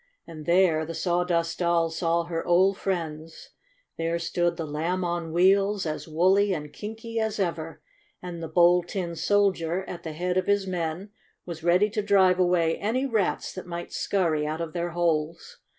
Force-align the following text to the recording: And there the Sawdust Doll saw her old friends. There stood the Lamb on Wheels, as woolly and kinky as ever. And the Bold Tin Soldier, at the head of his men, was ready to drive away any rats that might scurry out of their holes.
And 0.25 0.47
there 0.47 0.83
the 0.83 0.95
Sawdust 0.95 1.59
Doll 1.59 1.91
saw 1.91 2.23
her 2.23 2.43
old 2.43 2.75
friends. 2.79 3.51
There 3.99 4.17
stood 4.17 4.57
the 4.57 4.65
Lamb 4.65 5.03
on 5.03 5.31
Wheels, 5.31 5.85
as 5.85 6.07
woolly 6.07 6.53
and 6.55 6.73
kinky 6.73 7.19
as 7.19 7.39
ever. 7.39 7.83
And 8.19 8.41
the 8.41 8.47
Bold 8.47 8.87
Tin 8.87 9.15
Soldier, 9.15 9.83
at 9.87 10.01
the 10.01 10.13
head 10.13 10.37
of 10.37 10.47
his 10.47 10.65
men, 10.65 11.11
was 11.45 11.63
ready 11.63 11.91
to 11.91 12.01
drive 12.01 12.39
away 12.39 12.79
any 12.79 13.05
rats 13.05 13.53
that 13.53 13.67
might 13.67 13.93
scurry 13.93 14.47
out 14.47 14.59
of 14.59 14.73
their 14.73 14.89
holes. 14.89 15.59